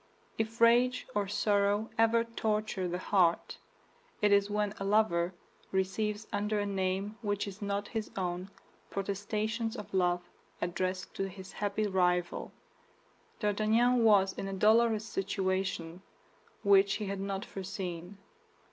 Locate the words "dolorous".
14.53-15.05